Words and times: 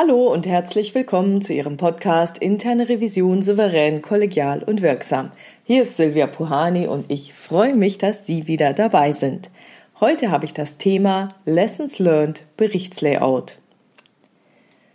Hallo 0.00 0.32
und 0.32 0.46
herzlich 0.46 0.94
willkommen 0.94 1.42
zu 1.42 1.52
Ihrem 1.52 1.76
Podcast 1.76 2.38
Interne 2.38 2.88
Revision 2.88 3.42
souverän, 3.42 4.00
kollegial 4.00 4.62
und 4.62 4.80
wirksam. 4.80 5.32
Hier 5.64 5.82
ist 5.82 5.96
Silvia 5.96 6.28
Puhani 6.28 6.86
und 6.86 7.10
ich 7.10 7.34
freue 7.34 7.74
mich, 7.74 7.98
dass 7.98 8.24
Sie 8.24 8.46
wieder 8.46 8.74
dabei 8.74 9.10
sind. 9.10 9.50
Heute 9.98 10.30
habe 10.30 10.44
ich 10.44 10.54
das 10.54 10.76
Thema 10.76 11.30
Lessons 11.46 11.98
Learned 11.98 12.44
Berichtslayout. 12.56 13.56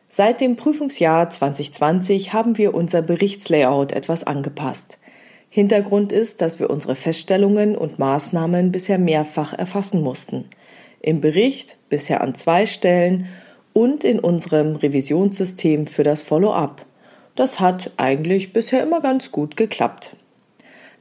Seit 0.09 0.39
dem 0.39 0.55
Prüfungsjahr 0.55 1.29
2020 1.29 2.31
haben 2.31 2.57
wir 2.57 2.73
unser 2.73 3.01
Berichtslayout 3.01 3.91
etwas 3.91 4.23
angepasst. 4.23 4.99
Hintergrund 5.49 6.13
ist, 6.13 6.39
dass 6.39 6.61
wir 6.61 6.69
unsere 6.69 6.95
Feststellungen 6.95 7.75
und 7.75 7.99
Maßnahmen 7.99 8.71
bisher 8.71 8.99
mehrfach 8.99 9.51
erfassen 9.51 10.01
mussten. 10.01 10.45
Im 11.01 11.19
Bericht 11.19 11.75
bisher 11.89 12.21
an 12.21 12.35
zwei 12.35 12.65
Stellen 12.65 13.27
und 13.73 14.03
in 14.03 14.19
unserem 14.19 14.75
Revisionssystem 14.75 15.87
für 15.87 16.03
das 16.03 16.21
Follow-up. 16.21 16.85
Das 17.35 17.59
hat 17.59 17.91
eigentlich 17.97 18.53
bisher 18.53 18.83
immer 18.83 19.01
ganz 19.01 19.31
gut 19.31 19.57
geklappt. 19.57 20.15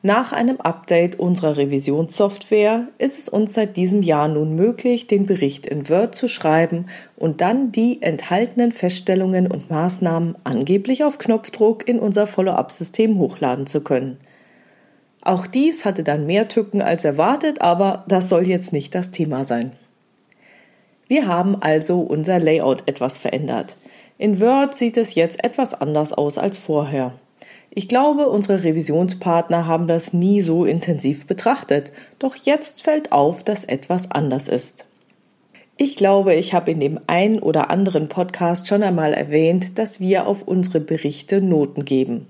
Nach 0.05 0.33
einem 0.33 0.61
Update 0.61 1.21
unserer 1.21 1.57
Revisionssoftware 1.57 2.89
ist 2.99 3.21
es 3.21 3.29
uns 3.29 3.55
seit 3.55 3.77
diesem 3.77 4.03
Jahr 4.03 4.27
nun 4.27 4.57
möglich, 4.57 5.07
den 5.07 5.27
Bericht 5.27 5.65
in 5.65 5.89
Word 5.89 6.17
zu 6.17 6.27
schreiben 6.27 6.87
und 7.15 7.41
dann 7.41 7.71
die 7.71 8.03
enthaltenen 8.03 8.73
Feststellungen 8.73 9.47
und 9.47 9.71
Maßnahmen 9.71 10.35
angeblich 10.43 11.05
auf 11.05 11.19
Knopfdruck 11.19 11.87
in 11.87 12.01
unser 12.01 12.27
Follow-up-System 12.27 13.17
hochladen 13.19 13.69
zu 13.69 13.81
können. 13.81 14.17
Auch 15.21 15.47
dies 15.47 15.85
hatte 15.85 16.03
dann 16.03 16.27
mehr 16.27 16.49
Tücken 16.49 16.83
als 16.83 17.05
erwartet, 17.05 17.61
aber 17.61 18.05
das 18.09 18.29
soll 18.29 18.49
jetzt 18.49 18.73
nicht 18.73 18.97
das 18.97 19.13
Thema 19.13 19.45
sein. 19.45 19.71
Wir 21.13 21.27
haben 21.27 21.61
also 21.61 22.01
unser 22.01 22.41
Layout 22.41 22.85
etwas 22.87 23.19
verändert. 23.19 23.77
In 24.17 24.41
Word 24.41 24.75
sieht 24.75 24.97
es 24.97 25.15
jetzt 25.15 25.45
etwas 25.45 25.75
anders 25.75 26.15
aus 26.15 26.39
als 26.39 26.57
vorher. 26.57 27.13
Ich 27.69 27.87
glaube, 27.87 28.31
unsere 28.31 28.65
Revisionspartner 28.65 29.67
haben 29.67 29.87
das 29.87 30.15
nie 30.15 30.41
so 30.41 30.65
intensiv 30.65 31.27
betrachtet, 31.27 31.93
doch 32.19 32.35
jetzt 32.35 32.81
fällt 32.81 33.13
auf, 33.13 33.45
dass 33.45 33.67
etwas 33.67 34.11
anders 34.11 34.49
ist. 34.49 34.87
Ich 35.77 35.97
glaube, 35.97 36.33
ich 36.35 36.55
habe 36.55 36.71
in 36.71 36.81
dem 36.81 36.99
einen 37.09 37.41
oder 37.41 37.71
anderen 37.71 38.09
Podcast 38.09 38.67
schon 38.67 38.83
einmal 38.83 39.13
erwähnt, 39.13 39.79
dass 39.79 40.01
wir 40.01 40.27
auf 40.27 40.49
unsere 40.49 40.81
Berichte 40.81 41.43
Noten 41.43 41.85
geben. 41.85 42.27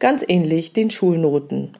Ganz 0.00 0.24
ähnlich 0.26 0.72
den 0.72 0.90
Schulnoten. 0.90 1.76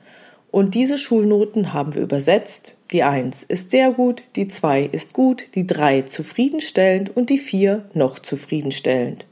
Und 0.55 0.77
diese 0.77 0.99
Schulnoten 0.99 1.73
haben 1.73 1.97
wir 1.97 2.03
übersetzt. 2.03 2.75
Die 2.93 3.03
1 3.03 3.43
ist 3.43 3.73
sehr 3.73 3.91
gut, 3.91 4.23
die 4.37 4.47
2 4.47 4.85
ist 4.85 5.13
gut, 5.13 5.47
die 5.57 5.67
3 5.67 6.03
zufriedenstellend 6.03 7.17
und 7.17 7.29
die 7.29 7.39
4 7.39 7.87
noch 7.93 8.21
zufriedenstellend. 8.21 9.27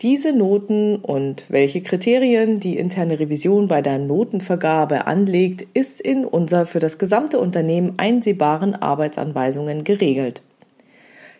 Diese 0.00 0.32
Noten 0.32 0.96
und 0.96 1.44
welche 1.50 1.82
Kriterien 1.82 2.58
die 2.58 2.78
interne 2.78 3.20
Revision 3.20 3.66
bei 3.66 3.82
der 3.82 3.98
Notenvergabe 3.98 5.06
anlegt, 5.06 5.66
ist 5.74 6.00
in 6.00 6.24
unser 6.24 6.64
für 6.64 6.78
das 6.78 6.96
gesamte 6.96 7.38
Unternehmen 7.38 7.92
einsehbaren 7.98 8.74
Arbeitsanweisungen 8.74 9.84
geregelt. 9.84 10.40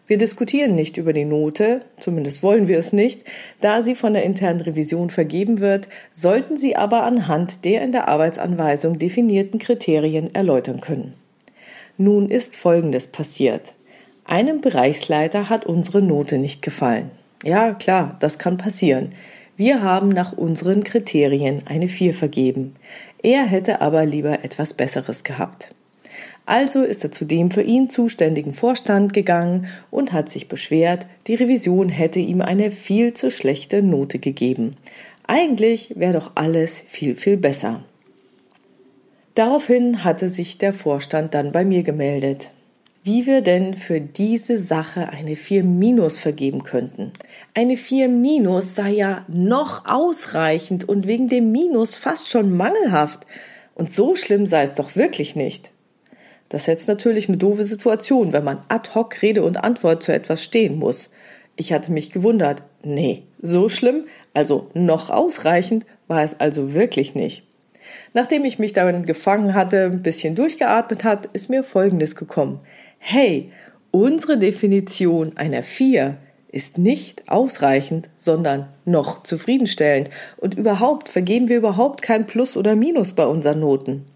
Wir 0.07 0.19
diskutieren 0.19 0.75
nicht 0.75 0.99
über 0.99 1.15
die 1.15 1.25
Note, 1.25 1.81
zumindest 1.99 2.43
wollen 2.43 2.69
wir 2.69 2.79
es 2.79 2.93
nicht, 2.93 3.23
da 3.61 3.83
sie 3.83 3.95
von 3.95 4.13
der 4.13 4.25
internen 4.25 4.61
Revision 4.61 5.09
vergeben 5.09 5.61
wird, 5.61 5.89
sollten 6.15 6.59
Sie 6.59 6.77
aber 6.77 7.05
anhand 7.05 7.65
der 7.65 7.83
in 7.83 7.93
der 7.93 8.09
Arbeitsanweisung 8.09 8.99
definierten 8.99 9.59
Kriterien 9.59 10.35
erläutern 10.35 10.83
können. 10.83 11.15
Nun 11.97 12.29
ist 12.29 12.57
Folgendes 12.57 13.07
passiert. 13.07 13.73
Einem 14.27 14.61
Bereichsleiter 14.61 15.49
hat 15.49 15.65
unsere 15.65 16.03
Note 16.03 16.37
nicht 16.37 16.61
gefallen. 16.61 17.11
Ja, 17.43 17.73
klar, 17.73 18.17
das 18.21 18.39
kann 18.39 18.59
passieren. 18.59 19.15
Wir 19.57 19.83
haben 19.83 20.09
nach 20.09 20.37
unseren 20.37 20.85
Kriterien 20.85 21.63
eine 21.67 21.89
4 21.89 22.13
vergeben. 22.13 22.75
Er 23.23 23.45
hätte 23.45 23.81
aber 23.81 24.05
lieber 24.05 24.45
etwas 24.45 24.75
Besseres 24.75 25.25
gehabt. 25.25 25.75
Also 26.47 26.83
ist 26.83 27.05
er 27.05 27.11
zu 27.11 27.25
dem 27.25 27.51
für 27.51 27.63
ihn 27.63 27.89
zuständigen 27.89 28.53
Vorstand 28.53 29.13
gegangen 29.13 29.67
und 29.91 30.13
hat 30.13 30.29
sich 30.29 30.49
beschwert, 30.49 31.07
die 31.27 31.35
Revision 31.35 31.89
hätte 31.89 32.21
ihm 32.21 32.43
eine 32.43 32.71
viel 32.71 33.15
zu 33.15 33.31
schlechte 33.31 33.83
Note 33.83 34.19
gegeben. 34.19 34.77
Eigentlich 35.27 35.93
wäre 35.97 36.13
doch 36.15 36.33
alles 36.35 36.85
viel, 36.87 37.17
viel 37.17 37.39
besser. 37.39 37.83
Daraufhin 39.35 40.05
hatte 40.05 40.29
sich 40.29 40.59
der 40.59 40.73
Vorstand 40.73 41.35
dann 41.35 41.51
bei 41.51 41.65
mir 41.65 41.83
gemeldet, 41.83 42.51
wie 43.03 43.27
wir 43.27 43.41
denn 43.41 43.75
für 43.75 44.01
diese 44.01 44.59
Sache 44.59 45.09
eine 45.09 45.37
4 45.37 45.65
minus 45.65 46.19
vergeben 46.19 46.63
könnten. 46.63 47.11
Eine 47.53 47.77
4 47.77 48.09
minus 48.09 48.75
sei 48.75 48.91
ja 48.91 49.25
noch 49.29 49.87
ausreichend 49.87 50.89
und 50.89 51.07
wegen 51.07 51.29
dem 51.29 51.53
Minus 51.53 51.97
fast 51.97 52.31
schon 52.31 52.57
mangelhaft. 52.57 53.27
Und 53.75 53.91
so 53.91 54.15
schlimm 54.15 54.47
sei 54.47 54.63
es 54.63 54.75
doch 54.75 54.95
wirklich 54.95 55.35
nicht. 55.37 55.74
Das 56.49 56.63
ist 56.63 56.67
jetzt 56.67 56.89
natürlich 56.89 57.29
eine 57.29 57.39
doofe 57.39 57.65
Situation, 57.65 58.33
wenn 58.33 58.45
man 58.45 58.63
ad 58.69 58.91
hoc 58.95 59.23
Rede 59.23 59.43
und 59.43 59.63
Antwort 59.63 60.03
zu 60.03 60.13
etwas 60.13 60.43
stehen 60.43 60.79
muss. 60.79 61.11
Ich 61.57 61.73
hatte 61.73 61.93
mich 61.93 62.11
gewundert. 62.11 62.63
Nee, 62.83 63.25
so 63.41 63.69
schlimm, 63.69 64.05
also 64.35 64.71
noch 64.75 65.11
ausreichend, 65.11 65.87
war 66.09 66.23
es 66.23 66.39
also 66.39 66.75
wirklich 66.75 67.15
nicht. 67.15 67.45
Nachdem 68.13 68.45
ich 68.45 68.59
mich 68.59 68.73
darin 68.73 69.05
gefangen 69.05 69.55
hatte, 69.55 69.85
ein 69.85 70.03
bisschen 70.03 70.35
durchgeatmet 70.35 71.05
hat, 71.05 71.27
ist 71.27 71.51
mir 71.51 71.63
Folgendes 71.63 72.17
gekommen. 72.17 72.61
Hey, 72.99 73.53
unsere 73.91 74.39
Definition 74.39 75.37
einer 75.37 75.63
4 75.63 76.17
ist 76.51 76.79
nicht 76.79 77.29
ausreichend, 77.29 78.11
sondern 78.17 78.69
noch 78.85 79.25
zufriedenstellend. 79.25 80.11
Und 80.37 80.55
überhaupt 80.55 81.09
vergeben 81.09 81.49
wir 81.49 81.57
überhaupt 81.57 82.01
kein 82.01 82.27
Plus 82.27 82.57
oder 82.57 82.77
Minus 82.77 83.13
bei 83.13 83.27
unseren 83.27 83.61
Noten. 83.61 84.07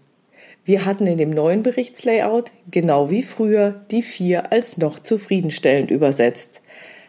Wir 0.69 0.85
hatten 0.85 1.07
in 1.07 1.17
dem 1.17 1.31
neuen 1.31 1.63
Berichtslayout, 1.63 2.51
genau 2.69 3.09
wie 3.09 3.23
früher, 3.23 3.81
die 3.89 4.03
4 4.03 4.51
als 4.51 4.77
noch 4.77 4.99
zufriedenstellend 4.99 5.89
übersetzt. 5.89 6.61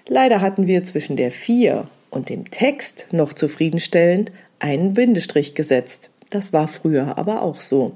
Leider 0.08 0.40
hatten 0.40 0.66
wir 0.66 0.82
zwischen 0.82 1.18
der 1.18 1.30
4 1.30 1.84
und 2.08 2.30
dem 2.30 2.50
Text 2.50 3.08
noch 3.10 3.34
zufriedenstellend 3.34 4.32
einen 4.60 4.94
Bindestrich 4.94 5.54
gesetzt. 5.54 6.08
Das 6.30 6.54
war 6.54 6.68
früher 6.68 7.18
aber 7.18 7.42
auch 7.42 7.60
so. 7.60 7.92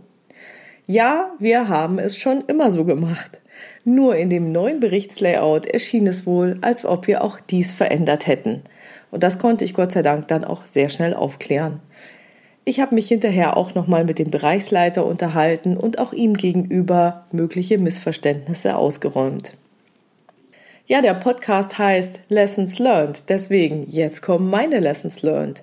Ja, 0.86 1.32
wir 1.38 1.66
haben 1.66 1.98
es 1.98 2.18
schon 2.18 2.44
immer 2.46 2.70
so 2.70 2.84
gemacht. 2.84 3.38
Nur 3.86 4.16
in 4.16 4.28
dem 4.28 4.52
neuen 4.52 4.80
Berichtslayout 4.80 5.64
erschien 5.64 6.06
es 6.06 6.26
wohl, 6.26 6.58
als 6.60 6.84
ob 6.84 7.06
wir 7.06 7.24
auch 7.24 7.40
dies 7.40 7.72
verändert 7.72 8.26
hätten. 8.26 8.64
Und 9.10 9.22
das 9.22 9.38
konnte 9.38 9.64
ich 9.64 9.72
Gott 9.72 9.92
sei 9.92 10.02
Dank 10.02 10.28
dann 10.28 10.44
auch 10.44 10.66
sehr 10.66 10.90
schnell 10.90 11.14
aufklären. 11.14 11.80
Ich 12.66 12.80
habe 12.80 12.94
mich 12.94 13.08
hinterher 13.08 13.58
auch 13.58 13.74
nochmal 13.74 14.04
mit 14.04 14.18
dem 14.18 14.30
Bereichsleiter 14.30 15.04
unterhalten 15.04 15.76
und 15.76 15.98
auch 15.98 16.14
ihm 16.14 16.34
gegenüber 16.34 17.26
mögliche 17.30 17.76
Missverständnisse 17.76 18.76
ausgeräumt. 18.76 19.52
Ja, 20.86 21.02
der 21.02 21.14
Podcast 21.14 21.78
heißt 21.78 22.20
Lessons 22.28 22.78
Learned, 22.78 23.24
deswegen 23.28 23.86
jetzt 23.90 24.22
kommen 24.22 24.48
meine 24.48 24.80
Lessons 24.80 25.22
Learned. 25.22 25.62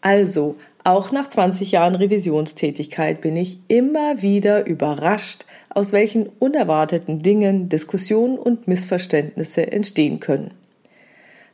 Also, 0.00 0.56
auch 0.82 1.12
nach 1.12 1.28
20 1.28 1.72
Jahren 1.72 1.94
Revisionstätigkeit 1.94 3.20
bin 3.20 3.36
ich 3.36 3.58
immer 3.68 4.22
wieder 4.22 4.66
überrascht, 4.66 5.44
aus 5.68 5.92
welchen 5.92 6.28
unerwarteten 6.40 7.20
Dingen 7.20 7.68
Diskussionen 7.68 8.38
und 8.38 8.66
Missverständnisse 8.66 9.70
entstehen 9.70 10.18
können. 10.18 10.52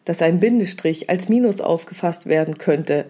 Dass 0.07 0.23
ein 0.23 0.41
Bindestrich 0.41 1.11
als 1.11 1.29
Minus 1.29 1.61
aufgefasst 1.61 2.27
werden 2.27 2.57
könnte, 2.57 3.07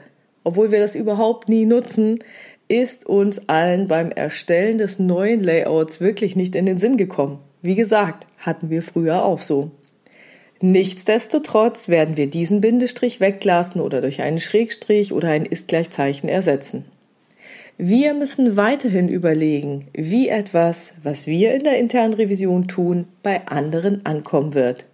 obwohl 0.47 0.71
wir 0.71 0.79
das 0.79 0.95
überhaupt 0.95 1.49
nie 1.49 1.67
nutzen, 1.67 2.21
ist 2.69 3.05
uns 3.05 3.49
allen 3.49 3.89
beim 3.89 4.13
Erstellen 4.13 4.79
des 4.79 5.01
neuen 5.01 5.43
Layouts 5.43 6.01
wirklich 6.01 6.37
nicht 6.37 6.55
in 6.55 6.67
den 6.67 6.79
Sinn 6.79 6.97
gekommen. 6.97 7.41
Wie 7.63 7.75
gesagt, 7.75 8.29
hatten 8.39 8.71
wir 8.71 8.85
früher 8.85 9.25
auch 9.25 9.41
so. 9.41 9.73
Nichtsdestotrotz 10.61 11.89
werden 11.89 12.17
wir 12.17 12.29
diesen 12.29 12.61
Bindestrich 12.61 13.19
weglassen 13.19 13.81
oder 13.81 14.01
durch 14.01 14.23
einen 14.23 14.39
Schrägstrich 14.39 15.13
oder 15.13 15.31
ein 15.31 15.47
Ist-Gleichzeichen 15.47 16.29
ersetzen. 16.29 16.85
Wir 17.77 18.15
müssen 18.15 18.57
weiterhin 18.57 19.09
überlegen, 19.09 19.89
wie 19.95 20.29
etwas, 20.29 20.93
was 21.03 21.27
wir 21.27 21.55
in 21.55 21.65
der 21.65 21.79
internen 21.79 22.15
Revision 22.15 22.69
tun, 22.69 23.09
bei 23.25 23.49
anderen 23.49 24.07
ankommen 24.07 24.55
wird. 24.55 24.87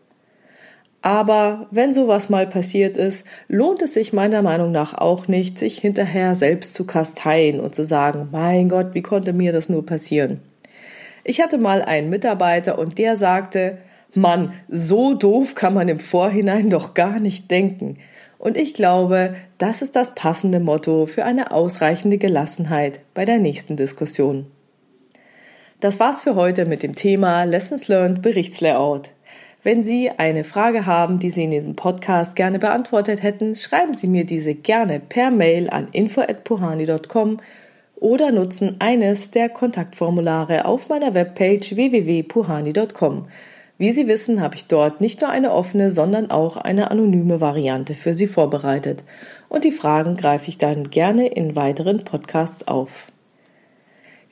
Aber 1.02 1.66
wenn 1.72 1.93
sowas 1.93 2.31
mal 2.31 2.46
passiert 2.46 2.96
ist, 2.96 3.26
lohnt 3.49 3.82
es 3.82 3.94
sich 3.94 4.12
meiner 4.12 4.40
Meinung 4.40 4.70
nach 4.70 4.94
auch 4.94 5.26
nicht, 5.26 5.58
sich 5.58 5.78
hinterher 5.78 6.37
selbst 6.37 6.75
zu 6.75 6.87
kasteien 6.87 7.58
und 7.58 7.75
zu 7.75 7.84
sagen, 7.84 8.28
mein 8.31 8.69
Gott, 8.69 8.94
wie 8.94 9.02
konnte 9.02 9.32
mir 9.32 9.52
das 9.52 9.69
nur 9.69 9.84
passieren? 9.84 10.40
Ich 11.25 11.40
hatte 11.40 11.58
mal 11.58 11.82
einen 11.82 12.08
Mitarbeiter 12.08 12.78
und 12.78 12.99
der 12.99 13.16
sagte, 13.16 13.78
Mann, 14.14 14.52
so 14.69 15.14
doof 15.14 15.56
kann 15.56 15.75
man 15.75 15.88
im 15.88 15.99
Vorhinein 15.99 16.70
doch 16.70 16.94
gar 16.94 17.19
nicht 17.19 17.50
denken. 17.50 17.98
Und 18.38 18.56
ich 18.56 18.75
glaube, 18.75 19.34
das 19.58 19.82
ist 19.82 19.96
das 19.96 20.14
passende 20.14 20.60
Motto 20.60 21.06
für 21.06 21.25
eine 21.25 21.50
ausreichende 21.50 22.19
Gelassenheit 22.19 23.00
bei 23.14 23.25
der 23.25 23.38
nächsten 23.38 23.76
Diskussion. 23.76 24.46
Das 25.81 25.98
war's 25.98 26.20
für 26.20 26.37
heute 26.37 26.64
mit 26.64 26.82
dem 26.82 26.94
Thema 26.94 27.44
Lessons 27.44 27.88
Learned 27.88 28.22
Berichtslayout. 28.22 29.10
Wenn 29.64 29.84
Sie 29.84 30.10
eine 30.10 30.42
Frage 30.42 30.86
haben, 30.86 31.20
die 31.20 31.30
Sie 31.30 31.44
in 31.44 31.52
diesem 31.52 31.76
Podcast 31.76 32.34
gerne 32.34 32.58
beantwortet 32.58 33.22
hätten, 33.22 33.54
schreiben 33.54 33.94
Sie 33.94 34.08
mir 34.08 34.26
diese 34.26 34.56
gerne 34.56 34.98
per 34.98 35.30
Mail 35.30 35.70
an 35.70 35.86
info@puhani.com 35.92 37.38
oder 37.94 38.32
nutzen 38.32 38.76
eines 38.80 39.30
der 39.30 39.48
Kontaktformulare 39.48 40.64
auf 40.64 40.88
meiner 40.88 41.14
Webpage 41.14 41.76
www.puhani.com. 41.76 43.28
Wie 43.78 43.92
Sie 43.92 44.08
wissen, 44.08 44.40
habe 44.40 44.56
ich 44.56 44.66
dort 44.66 45.00
nicht 45.00 45.20
nur 45.20 45.30
eine 45.30 45.52
offene, 45.52 45.92
sondern 45.92 46.32
auch 46.32 46.56
eine 46.56 46.90
anonyme 46.90 47.40
Variante 47.40 47.94
für 47.94 48.14
Sie 48.14 48.26
vorbereitet. 48.26 49.04
Und 49.48 49.62
die 49.62 49.70
Fragen 49.70 50.16
greife 50.16 50.48
ich 50.48 50.58
dann 50.58 50.90
gerne 50.90 51.28
in 51.28 51.54
weiteren 51.54 52.02
Podcasts 52.02 52.66
auf. 52.66 53.06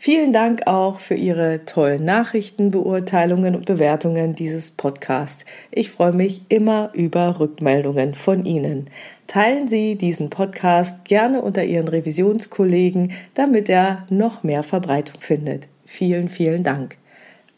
Vielen 0.02 0.32
Dank 0.32 0.66
auch 0.66 0.98
für 0.98 1.12
Ihre 1.12 1.66
tollen 1.66 2.06
Nachrichten, 2.06 2.70
Beurteilungen 2.70 3.54
und 3.54 3.66
Bewertungen 3.66 4.34
dieses 4.34 4.70
Podcasts. 4.70 5.44
Ich 5.70 5.90
freue 5.90 6.14
mich 6.14 6.40
immer 6.48 6.88
über 6.94 7.38
Rückmeldungen 7.38 8.14
von 8.14 8.46
Ihnen. 8.46 8.88
Teilen 9.26 9.68
Sie 9.68 9.96
diesen 9.96 10.30
Podcast 10.30 11.04
gerne 11.04 11.42
unter 11.42 11.64
Ihren 11.64 11.86
Revisionskollegen, 11.86 13.12
damit 13.34 13.68
er 13.68 14.06
noch 14.08 14.42
mehr 14.42 14.62
Verbreitung 14.62 15.20
findet. 15.20 15.68
Vielen, 15.84 16.30
vielen 16.30 16.64
Dank. 16.64 16.96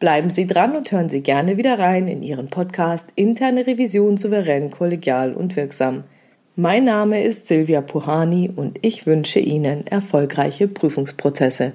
Bleiben 0.01 0.31
Sie 0.31 0.49
dran 0.49 0.75
und 0.75 0.91
hören 0.91 1.11
Sie 1.11 1.21
gerne 1.21 1.59
wieder 1.59 1.79
rein 1.79 2.09
in 2.09 2.25
Ihren 2.25 2.51
Podcast 2.51 3.07
Interne 3.15 3.69
Revision 3.69 4.17
souverän, 4.17 4.73
kollegial 4.73 5.33
und 5.33 5.55
wirksam. 5.55 6.03
Mein 6.57 6.87
Name 6.87 7.23
ist 7.23 7.47
Silvia 7.47 7.83
Puhani 7.83 8.51
und 8.57 8.81
ich 8.83 9.07
wünsche 9.07 9.39
Ihnen 9.39 9.87
erfolgreiche 9.87 10.67
Prüfungsprozesse. 10.67 11.75